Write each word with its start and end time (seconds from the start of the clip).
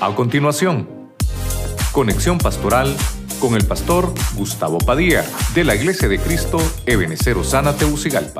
A 0.00 0.14
continuación, 0.14 0.88
conexión 1.90 2.38
pastoral 2.38 2.96
con 3.40 3.56
el 3.56 3.66
pastor 3.66 4.14
Gustavo 4.36 4.78
Padilla 4.78 5.24
de 5.56 5.64
la 5.64 5.74
Iglesia 5.74 6.06
de 6.06 6.20
Cristo 6.20 6.58
Ebenecer 6.86 7.36
Osana 7.36 7.76
Teucigalpa. 7.76 8.38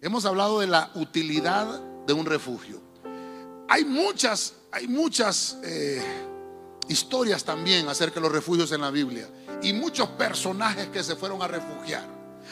Hemos 0.00 0.24
hablado 0.24 0.60
de 0.60 0.68
la 0.68 0.90
utilidad 0.94 1.82
de 2.06 2.14
un 2.14 2.24
refugio. 2.24 2.80
Hay 3.68 3.84
muchas, 3.84 4.54
hay 4.72 4.88
muchas 4.88 5.58
eh, 5.62 6.02
historias 6.88 7.44
también 7.44 7.88
acerca 7.88 8.16
de 8.16 8.22
los 8.22 8.32
refugios 8.32 8.72
en 8.72 8.80
la 8.80 8.90
Biblia 8.90 9.28
y 9.62 9.72
muchos 9.72 10.08
personajes 10.10 10.88
que 10.88 11.02
se 11.02 11.16
fueron 11.16 11.42
a 11.42 11.48
refugiar. 11.48 12.06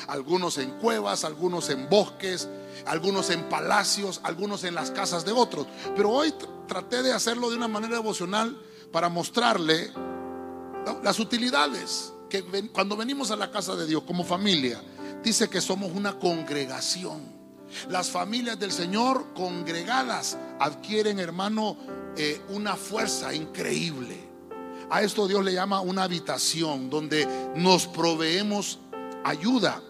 Algunos 0.09 0.59
en 0.59 0.71
cuevas, 0.79 1.25
algunos 1.25 1.69
en 1.69 1.89
bosques, 1.89 2.49
algunos 2.87 3.31
en 3.31 3.49
palacios, 3.49 4.21
algunos 4.23 4.65
en 4.65 4.75
las 4.75 4.91
casas 4.91 5.25
de 5.25 5.33
otros. 5.33 5.67
Pero 5.95 6.11
hoy 6.11 6.33
traté 6.67 7.03
de 7.03 7.13
hacerlo 7.13 7.51
de 7.51 7.57
una 7.57 7.69
manera 7.69 7.97
devocional 7.97 8.59
para 8.91 9.09
mostrarle 9.09 9.93
las 11.03 11.19
utilidades 11.21 12.13
que 12.29 12.43
cuando 12.73 12.97
venimos 12.97 13.31
a 13.31 13.37
la 13.37 13.51
casa 13.51 13.77
de 13.77 13.87
Dios 13.87 14.05
como 14.05 14.25
familia, 14.25 14.83
dice 15.23 15.49
que 15.49 15.61
somos 15.61 15.93
una 15.93 16.19
congregación. 16.19 17.42
Las 17.89 18.11
familias 18.11 18.59
del 18.59 18.73
Señor 18.73 19.33
congregadas 19.35 20.37
adquieren, 20.59 21.19
hermano, 21.19 21.77
eh, 22.17 22.41
una 22.49 22.77
fuerza 22.77 23.35
increíble. 23.35 24.17
A 24.91 25.03
esto 25.03 25.27
Dios 25.27 25.45
le 25.45 25.55
llama 25.55 25.81
una 25.81 26.03
habitación 26.05 26.91
donde 26.91 27.27
nos 27.57 27.87
proveemos 27.87 28.79
ayuda 29.25 29.83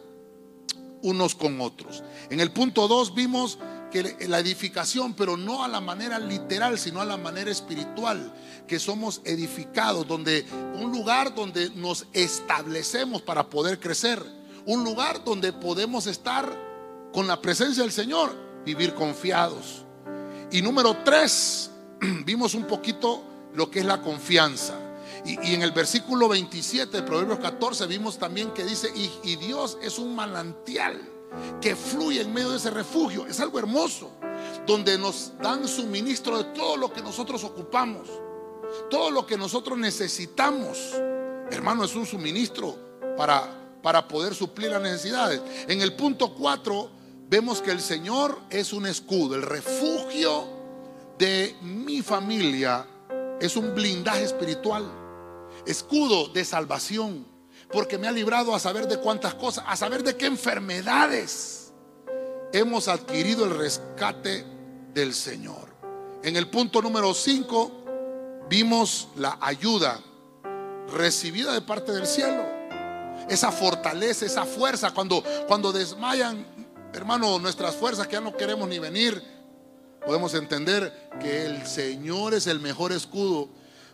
unos 1.02 1.34
con 1.34 1.60
otros. 1.60 2.02
En 2.30 2.40
el 2.40 2.52
punto 2.52 2.86
2 2.86 3.14
vimos 3.14 3.58
que 3.90 4.16
la 4.28 4.38
edificación, 4.38 5.14
pero 5.14 5.36
no 5.36 5.64
a 5.64 5.68
la 5.68 5.80
manera 5.80 6.18
literal, 6.18 6.78
sino 6.78 7.00
a 7.00 7.04
la 7.04 7.16
manera 7.16 7.50
espiritual, 7.50 8.32
que 8.66 8.78
somos 8.78 9.20
edificados, 9.24 10.06
donde 10.06 10.46
un 10.80 10.90
lugar 10.90 11.34
donde 11.34 11.70
nos 11.70 12.06
establecemos 12.12 13.20
para 13.22 13.50
poder 13.50 13.78
crecer, 13.78 14.24
un 14.64 14.82
lugar 14.84 15.24
donde 15.24 15.52
podemos 15.52 16.06
estar 16.06 16.56
con 17.12 17.26
la 17.26 17.40
presencia 17.40 17.82
del 17.82 17.92
Señor, 17.92 18.34
vivir 18.64 18.94
confiados. 18.94 19.84
Y 20.50 20.62
número 20.62 20.96
tres, 21.04 21.70
vimos 22.24 22.54
un 22.54 22.64
poquito 22.64 23.22
lo 23.54 23.70
que 23.70 23.80
es 23.80 23.86
la 23.86 24.00
confianza. 24.00 24.74
Y, 25.24 25.54
en 25.54 25.62
el 25.62 25.72
versículo 25.72 26.28
27 26.28 26.96
de 26.96 27.02
Proverbios 27.02 27.38
14 27.38 27.86
vimos 27.86 28.18
también 28.18 28.50
que 28.52 28.64
dice, 28.64 28.90
y, 28.94 29.36
Dios 29.36 29.78
es 29.82 29.98
un 29.98 30.16
manantial 30.16 31.00
que 31.60 31.76
fluye 31.76 32.20
en 32.22 32.32
medio 32.32 32.50
de 32.50 32.56
ese 32.56 32.70
refugio. 32.70 33.26
Es 33.26 33.40
algo 33.40 33.58
hermoso, 33.58 34.10
donde 34.66 34.98
nos 34.98 35.32
dan 35.40 35.68
suministro 35.68 36.38
de 36.38 36.44
todo 36.44 36.76
lo 36.76 36.92
que 36.92 37.02
nosotros 37.02 37.44
ocupamos, 37.44 38.08
todo 38.90 39.10
lo 39.10 39.26
que 39.26 39.36
nosotros 39.36 39.78
necesitamos. 39.78 40.78
Hermano, 41.50 41.84
es 41.84 41.94
un 41.94 42.06
suministro 42.06 42.76
para, 43.16 43.78
para 43.82 44.08
poder 44.08 44.34
suplir 44.34 44.70
las 44.70 44.82
necesidades. 44.82 45.40
En 45.68 45.82
el 45.82 45.94
punto 45.94 46.34
4 46.34 47.01
vemos 47.32 47.62
que 47.62 47.70
el 47.70 47.80
Señor 47.80 48.38
es 48.50 48.74
un 48.74 48.84
escudo, 48.84 49.36
el 49.36 49.40
refugio 49.40 50.44
de 51.16 51.56
mi 51.62 52.02
familia 52.02 52.86
es 53.40 53.56
un 53.56 53.74
blindaje 53.74 54.24
espiritual, 54.24 54.84
escudo 55.64 56.28
de 56.28 56.44
salvación, 56.44 57.26
porque 57.72 57.96
me 57.96 58.06
ha 58.06 58.12
librado 58.12 58.54
a 58.54 58.58
saber 58.58 58.86
de 58.86 58.98
cuántas 58.98 59.32
cosas, 59.32 59.64
a 59.66 59.76
saber 59.76 60.02
de 60.02 60.14
qué 60.14 60.26
enfermedades 60.26 61.72
hemos 62.52 62.86
adquirido 62.88 63.46
el 63.46 63.56
rescate 63.56 64.44
del 64.92 65.14
Señor. 65.14 65.74
En 66.22 66.36
el 66.36 66.50
punto 66.50 66.82
número 66.82 67.14
5 67.14 68.44
vimos 68.50 69.08
la 69.16 69.38
ayuda 69.40 69.98
recibida 70.94 71.54
de 71.54 71.62
parte 71.62 71.92
del 71.92 72.06
cielo. 72.06 72.44
Esa 73.30 73.50
fortaleza, 73.50 74.26
esa 74.26 74.44
fuerza, 74.44 74.90
cuando, 74.90 75.24
cuando 75.48 75.72
desmayan 75.72 76.61
hermano, 76.92 77.38
nuestras 77.38 77.74
fuerzas 77.74 78.06
que 78.06 78.14
ya 78.14 78.20
no 78.20 78.36
queremos 78.36 78.68
ni 78.68 78.78
venir, 78.78 79.22
podemos 80.04 80.34
entender 80.34 81.10
que 81.20 81.46
el 81.46 81.66
Señor 81.66 82.34
es 82.34 82.46
el 82.46 82.60
mejor 82.60 82.92
escudo 82.92 83.48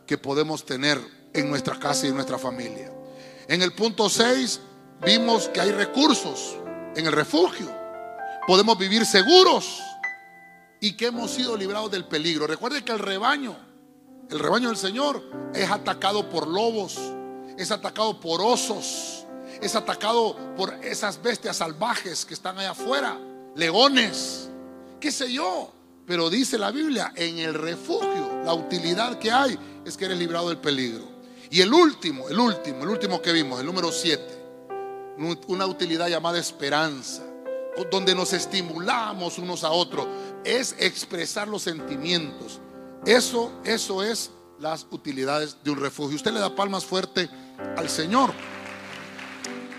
que 0.07 0.19
podemos 0.19 0.65
tener 0.65 1.01
en 1.33 1.49
nuestra 1.51 1.79
casa 1.79 2.07
y 2.07 2.09
en 2.11 2.15
nuestra 2.15 2.39
familia. 2.39 2.91
En 3.47 3.63
el 3.63 3.73
punto 3.73 4.09
6 4.09 4.61
vimos 5.05 5.49
que 5.49 5.61
hay 5.61 5.71
recursos 5.71 6.57
en 6.97 7.07
el 7.07 7.13
refugio. 7.13 7.71
Podemos 8.47 8.79
vivir 8.79 9.05
seguros 9.05 9.81
y 10.81 10.97
que 10.97 11.07
hemos 11.07 11.31
sido 11.31 11.57
librados 11.57 11.91
del 11.91 12.05
peligro. 12.05 12.47
Recuerde 12.47 12.83
que 12.83 12.93
el 12.93 12.99
rebaño, 12.99 13.57
el 14.31 14.39
rebaño 14.39 14.69
del 14.69 14.77
Señor, 14.77 15.23
es 15.55 15.71
atacado 15.71 16.29
por 16.31 16.49
lobos, 16.49 16.99
es 17.57 17.71
atacado 17.71 18.21
por 18.21 18.41
osos 18.41 19.27
es 19.61 19.75
atacado 19.75 20.37
por 20.57 20.73
esas 20.85 21.21
bestias 21.23 21.57
salvajes 21.57 22.25
que 22.25 22.35
están 22.35 22.59
allá 22.59 22.71
afuera, 22.71 23.19
leones, 23.55 24.49
qué 25.01 25.11
sé 25.11 25.33
yo. 25.33 25.73
Pero 26.07 26.31
dice 26.31 26.57
la 26.57 26.71
Biblia, 26.71 27.13
en 27.17 27.39
el 27.39 27.53
refugio, 27.53 28.43
la 28.45 28.55
utilidad 28.55 29.19
que 29.19 29.31
hay 29.31 29.59
es 29.85 29.97
que 29.97 30.07
eres 30.07 30.19
librado 30.19 30.49
del 30.49 30.57
peligro. 30.57 31.05
Y 31.51 31.61
el 31.61 31.73
último, 31.73 32.29
el 32.29 32.39
último, 32.39 32.83
el 32.83 32.89
último 32.89 33.21
que 33.21 33.33
vimos, 33.33 33.61
el 33.61 33.67
número 33.67 33.93
7, 33.93 34.25
una 35.49 35.67
utilidad 35.67 36.09
llamada 36.09 36.39
esperanza, 36.39 37.23
donde 37.91 38.15
nos 38.15 38.33
estimulamos 38.33 39.39
unos 39.39 39.65
a 39.65 39.71
otros, 39.71 40.07
es 40.45 40.75
expresar 40.79 41.47
los 41.47 41.63
sentimientos. 41.63 42.61
Eso, 43.05 43.53
eso 43.65 44.03
es 44.03 44.31
las 44.59 44.87
utilidades 44.91 45.57
de 45.63 45.71
un 45.71 45.81
refugio. 45.81 46.17
Usted 46.17 46.33
le 46.33 46.41
da 46.41 46.55
palmas 46.55 46.85
fuerte 46.85 47.29
al 47.77 47.89
Señor. 47.89 48.33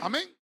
Amén. 0.01 0.38